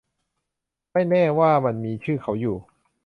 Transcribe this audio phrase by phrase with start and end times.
[0.91, 2.57] ไม่แน่ว่ามันมีชื่อเขาอยู่